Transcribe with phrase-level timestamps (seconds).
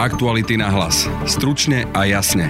[0.00, 1.04] Aktuality na hlas.
[1.28, 2.48] Stručne a jasne.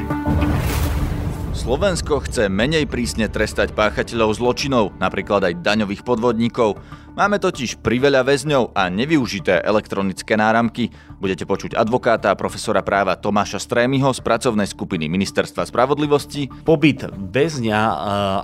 [1.50, 6.79] Slovensko chce menej prísne trestať páchateľov zločinov, napríklad aj daňových podvodníkov.
[7.18, 10.95] Máme totiž priveľa väzňov a nevyužité elektronické náramky.
[11.18, 16.46] Budete počuť advokáta a profesora práva Tomáša Strémiho z pracovnej skupiny Ministerstva spravodlivosti.
[16.62, 17.96] Pobyt väzňa eh,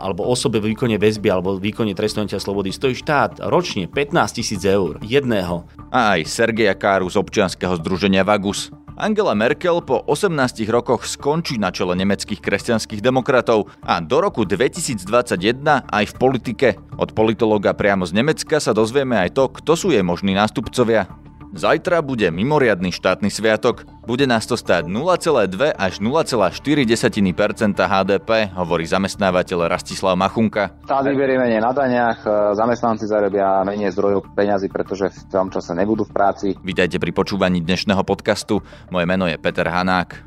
[0.03, 4.67] alebo osobe v výkone väzby alebo v výkone trestnotia slobody stojí štát ročne 15 tisíc
[4.67, 5.63] eur jedného.
[5.95, 8.75] A aj Sergeja Káru z občianskeho združenia Vagus.
[8.97, 15.05] Angela Merkel po 18 rokoch skončí na čele nemeckých kresťanských demokratov a do roku 2021
[15.85, 16.69] aj v politike.
[16.97, 21.26] Od politológa priamo z Nemecka sa dozvieme aj to, kto sú jej možní nástupcovia.
[21.55, 23.87] Zajtra bude mimoriadny štátny sviatok.
[24.07, 26.59] Bude nás to stáť 0,2 až 0,4%
[27.77, 30.75] HDP, hovorí zamestnávateľ Rastislav Machunka.
[30.87, 35.75] Štát vyberie menej na daniach, e, zamestnanci zarobia menej zdrojov peňazí, pretože v tom čase
[35.75, 36.49] nebudú v práci.
[36.63, 38.63] Vítajte pri počúvaní dnešného podcastu.
[38.91, 40.23] Moje meno je Peter Hanák.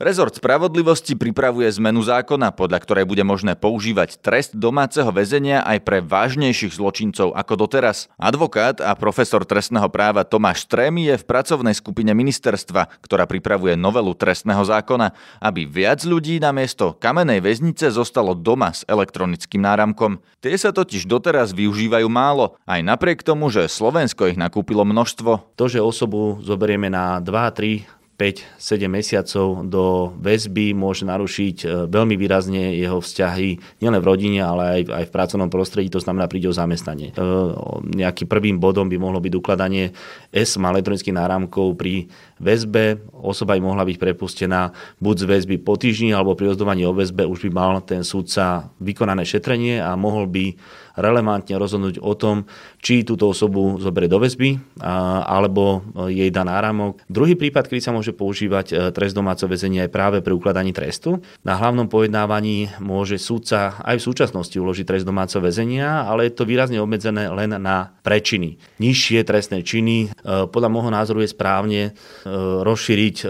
[0.00, 6.00] Rezort spravodlivosti pripravuje zmenu zákona, podľa ktorej bude možné používať trest domáceho väzenia aj pre
[6.00, 8.08] vážnejších zločincov ako doteraz.
[8.16, 14.16] Advokát a profesor trestného práva Tomáš Strémy je v pracovnej skupine ministerstva, ktorá pripravuje novelu
[14.16, 20.16] trestného zákona, aby viac ľudí namiesto kamenej väznice zostalo doma s elektronickým náramkom.
[20.40, 25.60] Tie sa totiž doteraz využívajú málo, aj napriek tomu, že Slovensko ich nakúpilo množstvo.
[25.60, 32.76] To, že osobu zoberieme na 2-3 5-7 mesiacov do väzby môže narušiť e, veľmi výrazne
[32.76, 36.52] jeho vzťahy nielen v rodine, ale aj, aj v pracovnom prostredí, to znamená príde o
[36.52, 37.16] zamestnanie.
[37.16, 37.24] E,
[37.96, 39.96] nejaký prvým bodom by mohlo byť ukladanie
[40.28, 43.04] S elektronických náramkov pri väzbe.
[43.12, 47.28] Osoba by mohla byť prepustená buď z väzby po týždni, alebo pri ozdovaní o väzbe
[47.28, 50.56] už by mal ten súdca vykonané šetrenie a mohol by
[50.98, 52.48] relevantne rozhodnúť o tom,
[52.80, 57.04] či túto osobu zoberie do väzby alebo jej dá náramok.
[57.06, 61.20] Druhý prípad, kedy sa môže používať e, trest domáceho väzenia je práve pri ukladaní trestu.
[61.44, 66.48] Na hlavnom pojednávaní môže súdca aj v súčasnosti uložiť trest domáceho väzenia, ale je to
[66.48, 68.56] výrazne obmedzené len na prečiny.
[68.80, 71.90] Nižšie trestné činy, e, podľa môjho názoru je správne e,
[72.62, 73.26] rozšíriť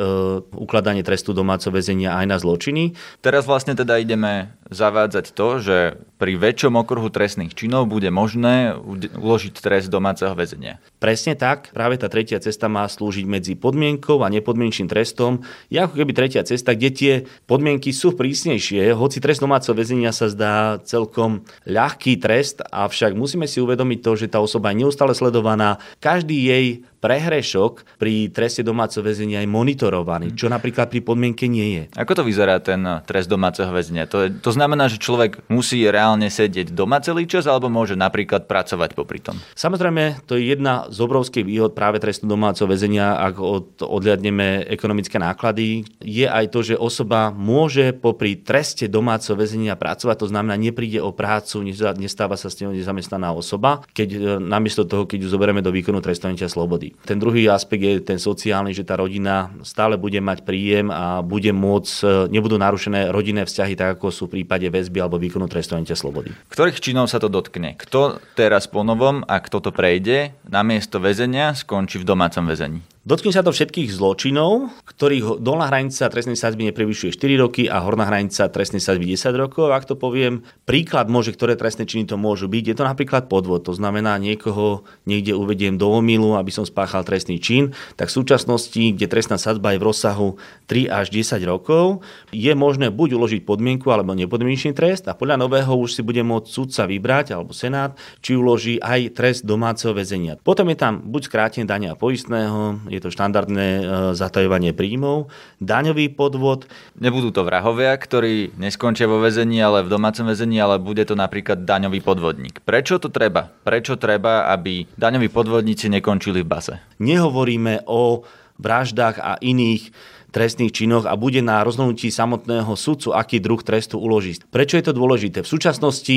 [0.52, 2.92] ukladanie trestu domáceho väzenia aj na zločiny.
[3.24, 5.76] Teraz vlastne teda ideme zavádzať to, že
[6.20, 8.76] pri väčšom okruhu trestných činov bude možné
[9.16, 10.78] uložiť trest domáceho väzenia.
[11.00, 15.42] Presne tak, práve tá tretia cesta má slúžiť medzi podmienkou a nepodmienčným trestom.
[15.72, 17.12] Je ako keby tretia cesta, kde tie
[17.48, 23.58] podmienky sú prísnejšie, hoci trest domáceho väzenia sa zdá celkom ľahký trest, avšak musíme si
[23.64, 26.66] uvedomiť to, že tá osoba je neustále sledovaná, každý jej
[27.00, 31.82] prehrešok pri treste domáceho väzenia je monitorovaný, čo napríklad pri podmienke nie je.
[31.96, 34.04] Ako to vyzerá ten trest domáceho väzenia?
[34.12, 38.44] To, je, to znamená, že človek musí reálne sedieť doma celý čas alebo môže napríklad
[38.44, 39.40] pracovať popri tom?
[39.56, 45.16] Samozrejme, to je jedna z obrovských výhod práve trestu domáceho väzenia, ak od, odliadneme ekonomické
[45.16, 51.00] náklady, je aj to, že osoba môže popri treste domáceho väzenia pracovať, to znamená, nepríde
[51.00, 51.64] o prácu,
[51.96, 56.04] nestáva sa s ňou nezamestnaná osoba, keď e, namiesto toho, keď ju zoberieme do výkonu
[56.04, 56.89] trestavenia slobody.
[57.04, 61.50] Ten druhý aspekt je ten sociálny, že tá rodina stále bude mať príjem a bude
[61.50, 65.96] môcť, e, nebudú narušené rodinné vzťahy, tak ako sú v prípade väzby alebo výkonu trestovania
[65.96, 66.30] slobody.
[66.52, 67.74] Ktorých činov sa to dotkne?
[67.80, 72.80] Kto teraz po novom, ak toto prejde, namiesto väzenia skončí v domácom väzení?
[73.00, 78.04] Dotkne sa to všetkých zločinov, ktorých dolná hranica trestnej sadzby neprevyšuje 4 roky a horná
[78.04, 79.72] hranica trestnej sadzby 10 rokov.
[79.72, 82.60] Ak to poviem, príklad môže, ktoré trestné činy to môžu byť.
[82.60, 87.40] Je to napríklad podvod, to znamená niekoho niekde uvediem do omilu, aby som spáchal trestný
[87.40, 90.36] čin, tak v súčasnosti, kde trestná sadzba je v rozsahu
[90.68, 92.04] 3 až 10 rokov,
[92.36, 96.52] je možné buď uložiť podmienku alebo nepodmienečný trest a podľa nového už si bude môcť
[96.52, 100.36] sudca vybrať alebo senát, či uloží aj trest domáceho väzenia.
[100.44, 103.82] Potom je tam buď skrátenie dania poistného, je to štandardné e,
[104.18, 105.30] zatajovanie príjmov,
[105.62, 106.66] daňový podvod.
[106.98, 111.62] Nebudú to vrahovia, ktorí neskončia vo väzení, ale v domácom väzení, ale bude to napríklad
[111.62, 112.66] daňový podvodník.
[112.66, 113.46] Prečo to treba?
[113.62, 116.74] Prečo treba, aby daňoví podvodníci nekončili v base?
[116.98, 118.26] Nehovoríme o
[118.58, 119.94] vraždách a iných
[120.30, 124.46] trestných činoch a bude na rozhodnutí samotného sudcu, aký druh trestu uložiť.
[124.48, 125.42] Prečo je to dôležité?
[125.42, 126.16] V súčasnosti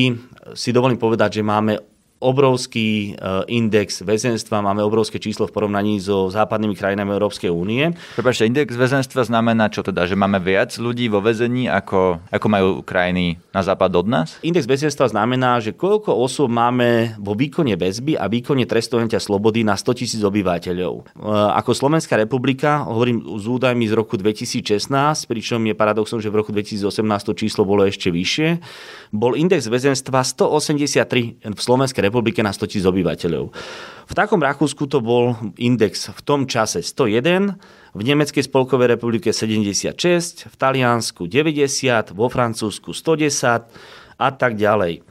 [0.53, 1.81] si dovolím povedať, že máme
[2.23, 7.91] obrovský e, index väzenstva, máme obrovské číslo v porovnaní so západnými krajinami Európskej únie.
[8.15, 12.69] Prepačte, index väzenstva znamená čo teda, že máme viac ľudí vo väzení, ako, ako majú
[12.87, 14.27] krajiny na západ od nás?
[14.39, 19.75] Index väzenstva znamená, že koľko osôb máme vo výkone väzby a výkone trestovania slobody na
[19.75, 20.93] 100 tisíc obyvateľov.
[20.95, 21.03] E,
[21.59, 24.87] ako Slovenská republika, hovorím s údajmi z roku 2016,
[25.27, 26.87] pričom je paradoxom, že v roku 2018
[27.27, 28.63] to číslo bolo ešte vyššie,
[29.11, 33.49] bol index väzenstva 183 v Slovenskej republike republike na 100 tisíc obyvateľov.
[34.05, 37.57] V takom Rakúsku to bol index v tom čase 101,
[37.97, 43.65] v Nemeckej spolkovej republike 76, v Taliansku 90, vo Francúzsku 110
[44.21, 45.01] a tak ďalej.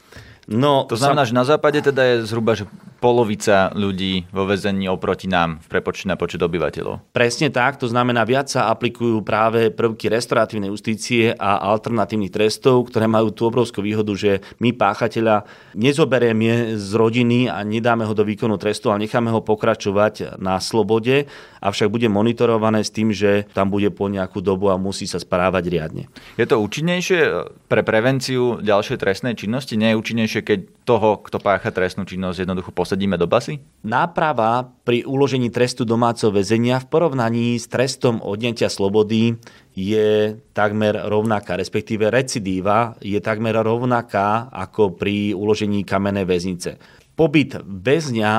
[0.47, 2.71] No, to znamená, že na západe teda je zhruba že
[3.03, 7.11] polovica ľudí vo väzení oproti nám v prepočte na počet obyvateľov.
[7.11, 13.11] Presne tak, to znamená, viac sa aplikujú práve prvky restoratívnej justície a alternatívnych trestov, ktoré
[13.11, 15.43] majú tú obrovskú výhodu, že my páchateľa
[15.75, 21.27] nezoberieme z rodiny a nedáme ho do výkonu trestu, ale necháme ho pokračovať na slobode,
[21.59, 25.67] avšak bude monitorované s tým, že tam bude po nejakú dobu a musí sa správať
[25.67, 26.07] riadne.
[26.39, 29.75] Je to účinnejšie pre prevenciu ďalšej trestnej činnosti?
[29.75, 33.56] Nie je účinnejšie, keď toho, kto pácha trestnú činnosť, jednoducho posadíme do basy?
[33.81, 39.41] Náprava pri uložení trestu domáceho väzenia v porovnaní s trestom odňatia slobody
[39.73, 46.77] je takmer rovnaká, respektíve recidíva je takmer rovnaká ako pri uložení kamennej väznice
[47.12, 48.33] pobyt väzňa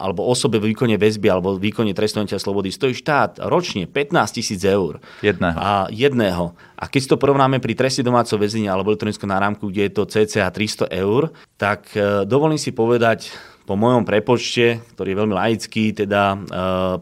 [0.00, 4.64] alebo osobe v výkone väzby alebo v výkone trestnotia slobody stojí štát ročne 15 tisíc
[4.64, 4.98] eur.
[5.20, 5.56] Jedného.
[5.56, 6.56] A jedného.
[6.80, 10.48] A keď to porovnáme pri treste domáceho väzenia alebo elektronickom náramku, kde je to cca
[10.48, 11.28] 300 eur,
[11.60, 13.32] tak e, dovolím si povedať,
[13.66, 16.38] po mojom prepočte, ktorý je veľmi laický, teda e,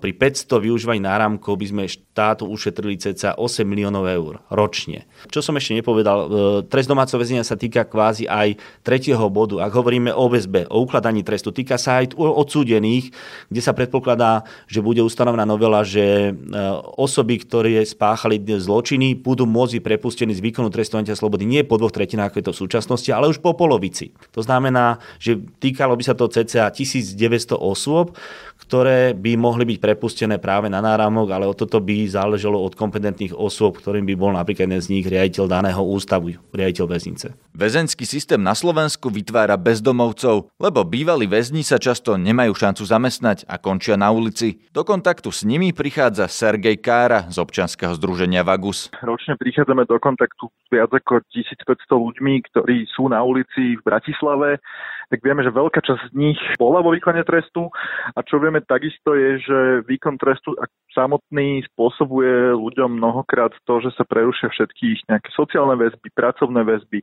[0.01, 5.05] pri 500 využívaní náramkov by sme štátu ušetrili cca 8 miliónov eur ročne.
[5.29, 6.27] Čo som ešte nepovedal, e,
[6.73, 9.61] trest domáceho väzenia sa týka kvázi aj tretieho bodu.
[9.61, 13.13] Ak hovoríme o väzbe, o ukladaní trestu, týka sa aj odsúdených,
[13.53, 16.59] kde sa predpokladá, že bude ustanovená novela, že e,
[16.97, 22.31] osoby, ktoré spáchali zločiny, budú môcť prepustení z výkonu trestu slobody nie po dvoch tretinách,
[22.31, 24.15] ako je to v súčasnosti, ale už po polovici.
[24.31, 28.15] To znamená, že týkalo by sa to cca cca 1900 osôb,
[28.55, 33.35] ktoré by mohli byť prepustené práve na náramok, ale o toto by záležalo od kompetentných
[33.35, 37.27] osôb, ktorým by bol napríklad jeden z nich riaditeľ daného ústavu, riaditeľ väznice.
[37.53, 43.59] Väzenský systém na Slovensku vytvára bezdomovcov, lebo bývalí väzni sa často nemajú šancu zamestnať a
[43.59, 44.63] končia na ulici.
[44.71, 48.89] Do kontaktu s nimi prichádza Sergej Kára z občanského združenia Vagus.
[49.03, 54.63] Ročne prichádzame do kontaktu s viac ako 1500 ľuďmi, ktorí sú na ulici v Bratislave
[55.11, 57.69] tak vieme, že veľká časť z nich bola vo výkone trestu
[58.15, 59.59] a čo vieme takisto je, že
[59.89, 60.57] výkon trestu
[60.95, 67.03] samotný spôsobuje ľuďom mnohokrát to, že sa prerušia všetky ich nejaké sociálne väzby, pracovné väzby,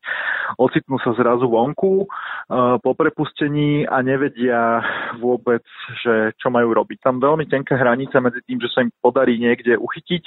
[0.55, 4.79] ocitnú sa zrazu vonku uh, po prepustení a nevedia
[5.19, 5.61] vôbec,
[6.01, 7.03] že čo majú robiť.
[7.03, 10.23] Tam veľmi tenká hranica medzi tým, že sa im podarí niekde uchytiť,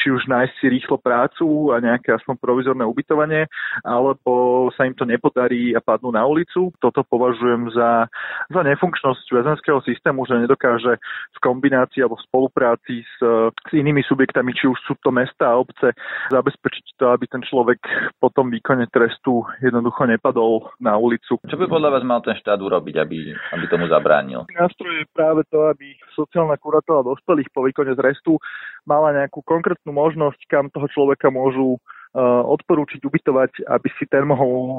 [0.00, 3.44] či už nájsť si rýchlo prácu a nejaké aspoň provizorné ubytovanie,
[3.84, 6.72] alebo sa im to nepodarí a padnú na ulicu.
[6.96, 8.08] Toto považujem za,
[8.48, 10.96] za nefunkčnosť väzenského systému, že nedokáže
[11.36, 13.20] v kombinácii alebo v spolupráci s,
[13.52, 15.92] s inými subjektami, či už sú to mesta a obce,
[16.32, 17.84] zabezpečiť to, aby ten človek
[18.16, 21.36] po tom výkone trestu jednoducho nepadol na ulicu.
[21.44, 24.48] Čo by podľa vás mal ten štát urobiť, aby, aby tomu zabránil?
[24.56, 28.40] Nástroj je práve to, aby sociálna kuratela dospelých po výkone trestu
[28.88, 31.76] mala nejakú konkrétnu možnosť, kam toho človeka môžu
[32.24, 34.76] odporúčiť ubytovať, aby si ten mohol eh,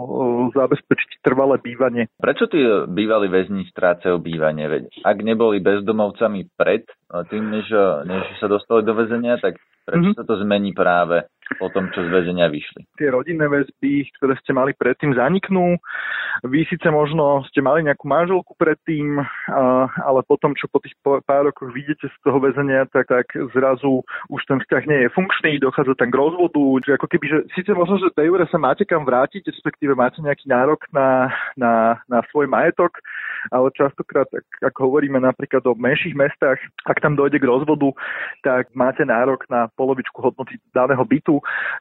[0.58, 2.10] zabezpečiť trvalé bývanie.
[2.18, 4.66] Prečo tí bývalí väzni strácajú bývanie?
[4.66, 7.70] Veď ak neboli bezdomovcami pred eh, tým, než,
[8.10, 10.20] než sa dostali do väzenia, tak prečo mm-hmm.
[10.20, 11.24] sa to zmení práve
[11.56, 12.84] po tom, čo z väzenia vyšli.
[13.00, 15.80] Tie rodinné väzby, ktoré ste mali predtým, zaniknú.
[16.44, 19.24] Vy síce možno ste mali nejakú manželku predtým,
[20.04, 24.42] ale potom, čo po tých pár rokoch vidíte z toho väzenia, tak, tak zrazu už
[24.46, 27.98] ten vzťah nie je funkčný, dochádza tam k rozvodu, že ako keby, že síce možno,
[27.98, 33.00] že de sa máte kam vrátiť, respektíve máte nejaký nárok na, na, na svoj majetok,
[33.52, 37.94] ale častokrát, ak, ak hovoríme napríklad o menších mestách, ak tam dojde k rozvodu,
[38.44, 41.37] tak máte nárok na polovičku hodnoty daného bytu,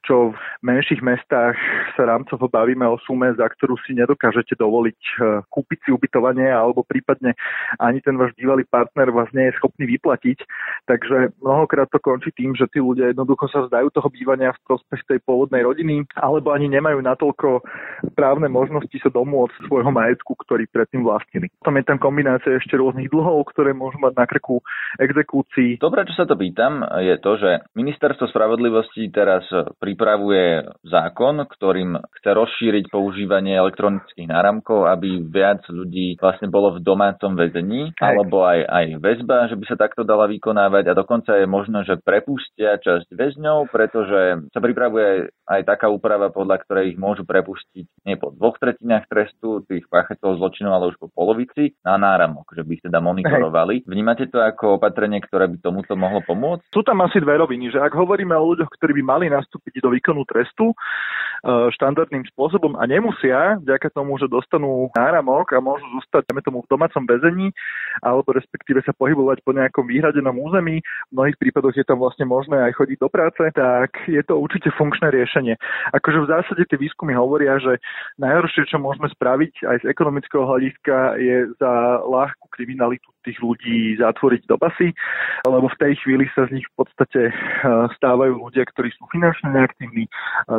[0.06, 1.56] čo v menších mestách
[1.94, 5.14] sa rámcovo bavíme o sume, za ktorú si nedokážete dovoliť e,
[5.48, 7.34] kúpiť si ubytovanie alebo prípadne
[7.80, 10.38] ani ten váš bývalý partner vás nie je schopný vyplatiť.
[10.86, 15.02] Takže mnohokrát to končí tým, že tí ľudia jednoducho sa vzdajú toho bývania v prospech
[15.08, 17.64] tej pôvodnej rodiny alebo ani nemajú natoľko
[18.12, 21.48] právne možnosti sa domôcť svojho majetku, ktorý predtým vlastnili.
[21.64, 24.60] Tam je tam kombinácia ešte rôznych dlhov, ktoré môžu mať na krku
[25.00, 25.80] exekúcií.
[25.80, 29.45] Dobre, čo sa to pýtam, je to, že Ministerstvo spravodlivosti teraz
[29.80, 37.34] pripravuje zákon, ktorým chce rozšíriť používanie elektronických náramkov, aby viac ľudí vlastne bolo v domácom
[37.34, 41.82] väzení, alebo aj, aj väzba, že by sa takto dala vykonávať a dokonca je možno,
[41.86, 48.06] že prepustia časť väzňov, pretože sa pripravuje aj taká úprava, podľa ktorej ich môžu prepustiť
[48.06, 52.66] nie po dvoch tretinách trestu tých páchateľov zločinov, ale už po polovici na náramok, že
[52.66, 53.82] by ich teda monitorovali.
[53.82, 53.86] Hej.
[53.86, 56.70] Vnímate to ako opatrenie, ktoré by tomuto mohlo pomôcť?
[56.74, 59.92] Sú tam asi dve roviny, že ak hovoríme o ľuďoch, ktorí by mali nastúpiť do
[59.92, 60.72] výkonu trestu
[61.46, 66.70] štandardným spôsobom a nemusia, vďaka tomu, že dostanú náramok a môžu zostať, dajme tomu, v
[66.72, 67.52] domácom väzení,
[68.00, 72.56] alebo respektíve sa pohybovať po nejakom výhradenom území, v mnohých prípadoch je tam vlastne možné
[72.66, 75.54] aj chodiť do práce, tak je to určite funkčné riešenie.
[75.92, 77.78] Akože v zásade tie výskumy hovoria, že
[78.18, 84.46] najhoršie, čo môžeme spraviť aj z ekonomického hľadiska, je za ľahkú kriminalitu tých ľudí zatvoriť
[84.46, 84.94] do basy,
[85.42, 87.32] lebo v tej chvíli sa z nich v podstate e,
[87.98, 90.06] stávajú ľudia, ktorí sú finančne neaktívni.
[90.06, 90.10] E,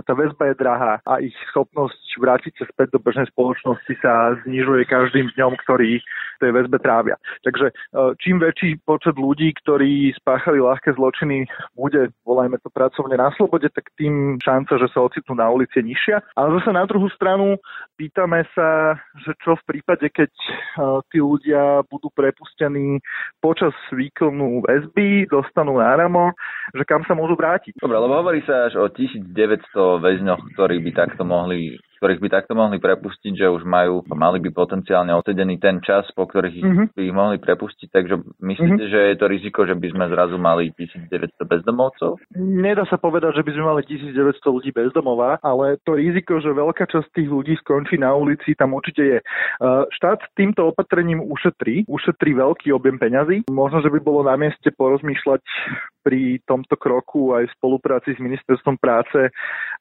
[0.03, 4.83] tá väzba je drahá a ich schopnosť vrátiť sa späť do bežnej spoločnosti sa znižuje
[4.91, 6.03] každým dňom, ktorý
[6.43, 7.15] tej väzbe trávia.
[7.47, 7.73] Takže e,
[8.19, 13.87] čím väčší počet ľudí, ktorí spáchali ľahké zločiny, bude, volajme to pracovne na slobode, tak
[13.95, 16.17] tým šanca, že sa ocitnú na ulici je nižšia.
[16.35, 17.61] Ale zase na druhú stranu
[17.95, 20.33] pýtame sa, že čo v prípade, keď
[21.13, 22.99] tí ľudia budú prepustení prepustení
[23.37, 26.33] počas výkonu väzby, dostanú náramok,
[26.73, 27.77] že kam sa môžu vrátiť.
[27.77, 32.53] Dobre, lebo hovorí sa až o 1900 väzňoch, ktorí by takto mohli ktorých by takto
[32.53, 36.87] mohli prepustiť, že už majú, mali by potenciálne odsedený ten čas, po ktorých mm-hmm.
[36.93, 38.93] by ich mohli prepustiť, takže myslíte, mm-hmm.
[38.93, 42.21] že je to riziko, že by sme zrazu mali 1900 bezdomovcov?
[42.37, 46.85] Nedá sa povedať, že by sme mali 1900 ľudí bezdomová, ale to riziko, že veľká
[46.87, 49.19] časť tých ľudí skončí na ulici, tam určite je.
[49.97, 53.49] Štát týmto opatrením ušetrí, ušetrí veľký objem peňazí.
[53.49, 55.41] Možno, že by bolo na mieste porozmýšľať
[56.07, 59.27] pri tomto kroku aj v spolupráci s Ministerstvom práce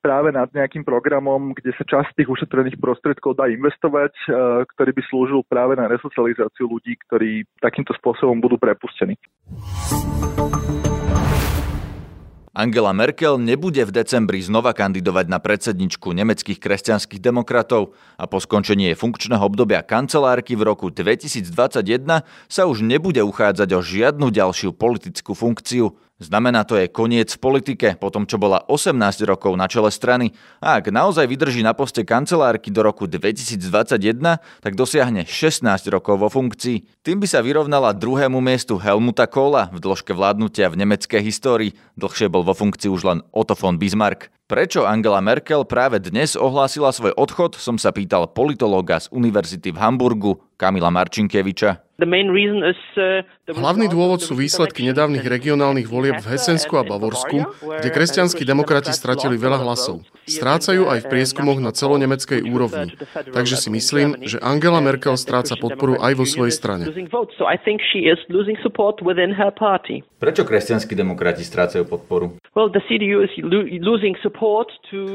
[0.03, 4.27] práve nad nejakým programom, kde sa časť tých ušetrených prostriedkov dá investovať, e,
[4.75, 9.15] ktorý by slúžil práve na resocializáciu ľudí, ktorí takýmto spôsobom budú prepustení.
[12.57, 18.89] Angela Merkel nebude v decembri znova kandidovať na predsedničku nemeckých kresťanských demokratov a po skončení
[18.89, 21.53] jej funkčného obdobia kancelárky v roku 2021
[22.49, 26.01] sa už nebude uchádzať o žiadnu ďalšiu politickú funkciu.
[26.17, 28.97] Znamená to je koniec v politike, po tom čo bola 18
[29.29, 30.33] rokov na čele strany.
[30.65, 33.61] A ak naozaj vydrží na poste kancelárky do roku 2021,
[34.41, 37.05] tak dosiahne 16 rokov vo funkcii.
[37.05, 41.77] Tým by sa vyrovnala druhému miestu Helmuta Kohla v dĺžke vládnutia v nemeckej histórii.
[42.01, 44.33] Dlhšie bol vo funkcii už len Otto von Bismarck.
[44.47, 49.83] Prečo Angela Merkel práve dnes ohlásila svoj odchod, som sa pýtal politológa z Univerzity v
[49.83, 51.83] Hamburgu Kamila Marčinkeviča.
[51.97, 58.93] Uh, Hlavný dôvod sú výsledky nedávnych regionálnych volieb v Hesensku a Bavorsku, kde kresťanskí demokrati
[58.93, 60.05] stratili veľa hlasov.
[60.29, 62.93] Strácajú aj v prieskumoch na celonemeckej úrovni.
[63.33, 66.85] Takže si myslím, že Angela Merkel stráca podporu aj vo svojej strane.
[70.21, 72.37] Prečo kresťanskí demokrati strácajú podporu?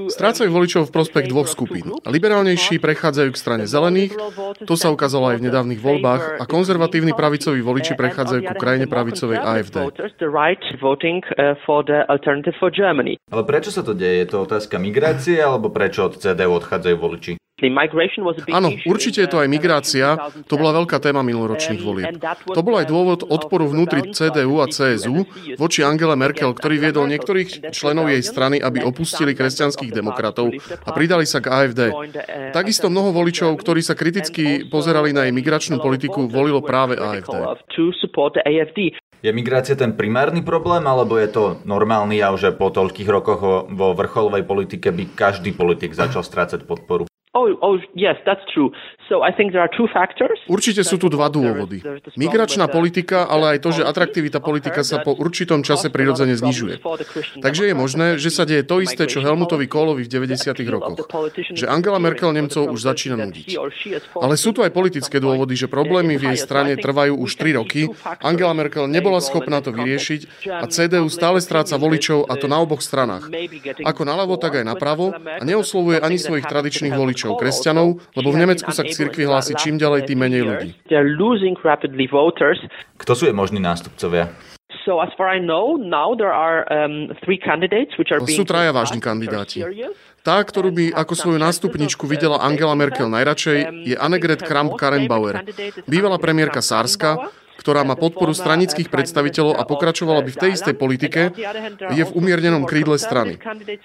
[0.10, 1.94] Strácajú voličov v prospech dvoch skupín.
[2.04, 4.18] Liberálnejší prechádzajú k strane zelených,
[4.66, 9.38] to sa ukázalo aj v nedávnych voľbách, a konzervatívni pravicoví voliči prechádzajú ku krajine pravicovej
[9.38, 9.78] AFD.
[13.32, 14.16] Ale prečo sa to deje?
[14.22, 17.32] Je to otázka migrácie, alebo prečo od CDU odchádzajú voliči?
[18.50, 20.18] Áno, určite je to aj migrácia.
[20.50, 22.18] To bola veľká téma minuloročných volieb.
[22.50, 25.30] To bol aj dôvod odporu vnútri CDU a CSU
[25.62, 30.50] voči Angele Merkel, ktorý viedol niektorých členov jej strany, aby opustili kresťanských demokratov
[30.86, 31.82] a pridali sa k AFD.
[32.50, 37.30] Takisto mnoho voličov, ktorí sa kriticky pozerali na jej migračnú politiku, volilo práve AFD.
[39.22, 43.94] Je migrácia ten primárny problém, alebo je to normálny jav, že po toľkých rokoch vo
[43.94, 47.11] vrcholovej politike by každý politik začal strácať podporu?
[47.32, 48.76] Oh, oh, yes, that's true.
[49.08, 50.36] So I think there are two factors.
[50.52, 51.80] Určite sú tu dva dôvody.
[52.20, 56.84] Migračná politika, ale aj to, že atraktivita politika sa po určitom čase prirodzene znižuje.
[57.40, 60.60] Takže je možné, že sa deje to isté, čo Helmutovi Kohlovi v 90.
[60.68, 61.08] rokoch.
[61.56, 63.48] Že Angela Merkel Nemcov už začína nudiť.
[64.20, 67.88] Ale sú tu aj politické dôvody, že problémy v jej strane trvajú už 3 roky.
[68.20, 72.84] Angela Merkel nebola schopná to vyriešiť a CDU stále stráca voličov a to na oboch
[72.84, 73.32] stranách.
[73.88, 77.88] Ako naľavo, tak aj napravo a neoslovuje ani svojich tradičných voličov voličov kresťanov,
[78.18, 80.70] lebo v Nemecku sa k cirkvi hlási čím ďalej, tým menej ľudí.
[82.98, 84.34] Kto sú je možní nástupcovia?
[84.82, 85.06] Um,
[88.26, 89.62] sú traja vážni kandidáti.
[90.22, 95.46] Tá, ktorú by ako svoju nástupničku videla Angela Merkel najradšej, je Annegret Kramp-Karrenbauer,
[95.86, 97.30] bývalá premiérka Sárska,
[97.62, 101.30] ktorá má podporu stranických predstaviteľov a pokračovala by v tej istej politike,
[101.94, 103.38] je v umiernenom krídle strany.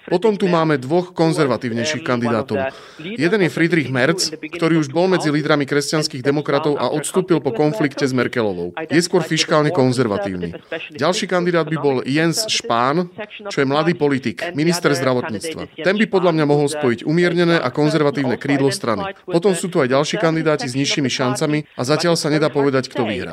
[0.09, 2.73] Potom tu máme dvoch konzervatívnejších kandidátov.
[2.97, 8.09] Jeden je Friedrich Merz, ktorý už bol medzi lídrami kresťanských demokratov a odstúpil po konflikte
[8.09, 8.73] s Merkelovou.
[8.89, 10.57] Je skôr fiskálne konzervatívny.
[10.97, 13.13] Ďalší kandidát by bol Jens Spahn,
[13.45, 15.85] čo je mladý politik, minister zdravotníctva.
[15.85, 19.13] Ten by podľa mňa mohol spojiť umiernené a konzervatívne krídlo strany.
[19.27, 23.05] Potom sú tu aj ďalší kandidáti s nižšími šancami a zatiaľ sa nedá povedať, kto
[23.05, 23.31] vyhrá.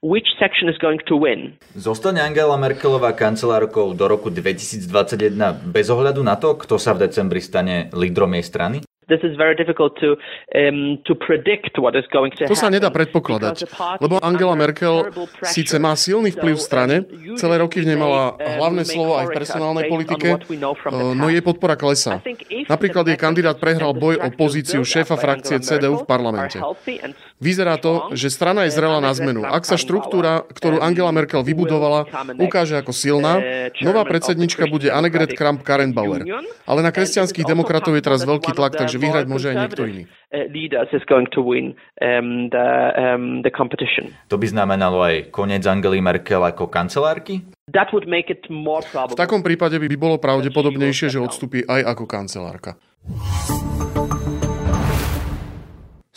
[0.00, 1.54] Which section is going to win.
[1.76, 5.36] Zostane Angela Merkelová kancelárkou do roku 2021
[5.68, 8.87] bez ohľadu na to, kto sa v decembri stane lídrom jej strany?
[9.08, 10.20] This is very difficult to,
[10.54, 13.64] um, to predict what is going to To sa nedá predpokladať,
[13.98, 15.08] lebo Angela Merkel
[15.42, 16.96] síce má silný vplyv v strane,
[17.40, 20.28] celé roky v nej mala hlavné slovo aj v personálnej politike,
[20.92, 22.20] no jej podpora klesá.
[22.68, 26.60] Napríklad jej kandidát prehral boj o pozíciu šéfa frakcie CDU v parlamente.
[27.38, 29.46] Vyzerá to, že strana je zrela na zmenu.
[29.46, 32.04] Ak sa štruktúra, ktorú Angela Merkel vybudovala,
[32.36, 33.38] ukáže ako silná,
[33.80, 36.26] nová predsednička bude Annegret Kramp-Karrenbauer.
[36.66, 40.02] Ale na kresťanských demokratov je teraz veľký tlak, takže že vyhrať môže aj niekto iný.
[42.02, 43.40] Um, um,
[44.28, 47.46] to by znamenalo aj koniec Angely Merkel ako kancelárky?
[47.68, 52.76] V takom prípade by bolo pravdepodobnejšie, že odstúpi aj ako kancelárka.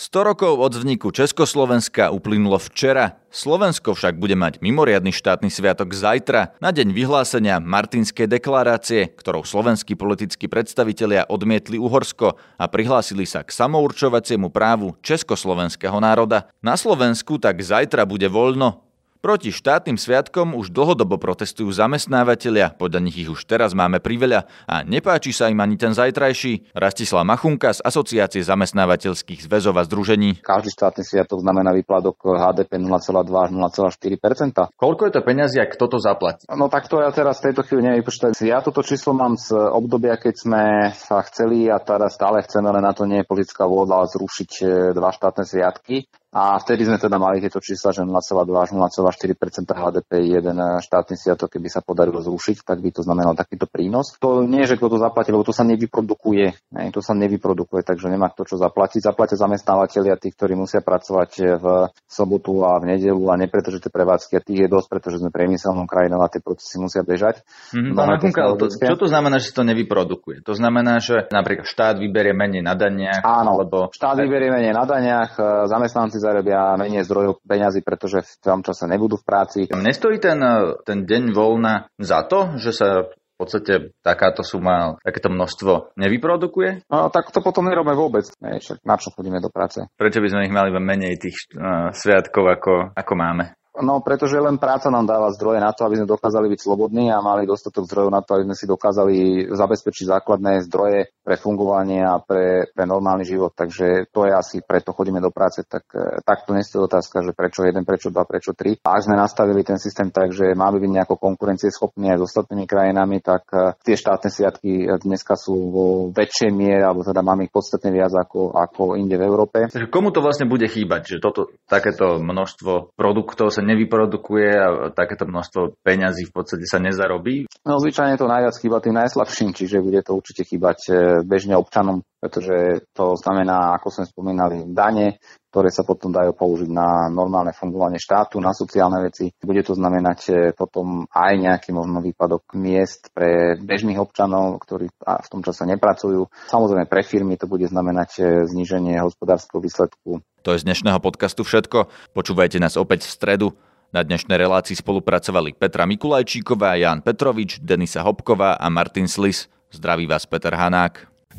[0.01, 3.21] 100 rokov od vzniku Československa uplynulo včera.
[3.29, 9.93] Slovensko však bude mať mimoriadny štátny sviatok zajtra, na deň vyhlásenia Martinskej deklarácie, ktorou slovenskí
[9.93, 16.49] politickí predstavitelia odmietli Uhorsko a prihlásili sa k samourčovaciemu právu československého národa.
[16.65, 18.81] Na Slovensku tak zajtra bude voľno,
[19.21, 24.81] Proti štátnym sviatkom už dlhodobo protestujú zamestnávateľia, podľa nich ich už teraz máme priveľa a
[24.81, 26.73] nepáči sa im ani ten zajtrajší.
[26.73, 30.41] Rastislav Machunka z Asociácie zamestnávateľských zväzov a združení.
[30.41, 35.85] Každý štátny sviatok znamená výpadok HDP 0,2 až 0,4 Koľko je to peniazy a kto
[35.85, 36.49] to zaplatí?
[36.49, 38.33] No tak to ja teraz v tejto chvíli nevypočítam.
[38.41, 40.63] Ja toto číslo mám z obdobia, keď sme
[40.97, 44.65] sa chceli a teraz stále chceme, ale na to nie je politická vôľa zrušiť e,
[44.97, 46.09] dva štátne sviatky.
[46.31, 48.15] A vtedy sme teda mali tieto čísla, že 0,2
[48.55, 53.67] až 0,4% HDP jeden štátny sviatok, keby sa podarilo zrušiť, tak by to znamenalo takýto
[53.67, 54.15] prínos.
[54.23, 56.71] To nie, že kto to zaplatí, lebo to sa nevyprodukuje.
[56.71, 59.03] Ne, to sa nevyprodukuje, takže nemá kto čo zaplatiť.
[59.03, 61.65] Zaplatia zamestnávateľia tí, ktorí musia pracovať v
[62.07, 66.23] sobotu a v nedelu a nepretržité prevádzky a tých je dosť, pretože sme priemyselnou krajinou
[66.23, 67.43] a tie procesy musia bežať.
[67.75, 68.07] Mm-hmm, pán
[68.55, 70.47] to, čo to znamená, že to nevyprodukuje?
[70.47, 73.19] To znamená, že napríklad štát vyberie menej na daniach?
[73.19, 75.35] Áno, lebo štát vyberie menej na daniach,
[75.67, 79.59] zamestnanci zarobia menej zdrojov peňazí, pretože v tom čase nebudú v práci.
[79.73, 80.37] Nestojí ten,
[80.85, 83.73] ten deň voľna za to, že sa v podstate
[84.05, 86.85] takáto suma, takéto množstvo nevyprodukuje?
[86.85, 88.29] No, tak to potom nerobíme vôbec.
[88.37, 89.81] Ne, však na čo chodíme do práce?
[89.97, 93.57] Prečo by sme ich mali menej tých uh, sviatkov, ako, ako máme?
[93.79, 97.23] No, pretože len práca nám dáva zdroje na to, aby sme dokázali byť slobodní a
[97.23, 99.15] mali dostatok zdrojov na to, aby sme si dokázali
[99.47, 103.55] zabezpečiť základné zdroje pre fungovanie a pre, pre normálny život.
[103.55, 105.63] Takže to je asi preto chodíme do práce.
[105.63, 108.75] Tak, e, takto nestojí otázka, že prečo jeden, prečo dva, prečo tri.
[108.83, 112.67] A ak sme nastavili ten systém tak, že máme byť nejako konkurencieschopný aj s ostatnými
[112.67, 117.55] krajinami, tak e, tie štátne sviatky dneska sú vo väčšej miere, alebo teda máme ich
[117.55, 119.71] podstatne viac ako, ako inde v Európe.
[119.71, 125.29] Takže komu to vlastne bude chýbať, že toto, takéto množstvo produktov sa nevyprodukuje a takéto
[125.29, 127.47] množstvo peňazí v podstate sa nezarobí?
[127.63, 130.93] No zvyčajne to najviac chýba tým najslabším, čiže bude to určite chýbať e,
[131.23, 135.17] bežne občanom, pretože to znamená, ako sme spomínali, dane,
[135.49, 139.33] ktoré sa potom dajú použiť na normálne fungovanie štátu, na sociálne veci.
[139.41, 145.27] Bude to znamenať e, potom aj nejaký možno výpadok miest pre bežných občanov, ktorí v
[145.27, 146.29] tom čase nepracujú.
[146.47, 151.45] Samozrejme pre firmy to bude znamenať e, zníženie hospodárskeho výsledku to je z dnešného podcastu
[151.45, 151.85] všetko.
[152.17, 153.47] Počúvajte nás opäť v stredu.
[153.91, 159.51] Na dnešnej relácii spolupracovali Petra Mikulajčíková, Jan Petrovič, Denisa Hopková a Martin Slis.
[159.69, 161.10] Zdraví vás Peter Hanák.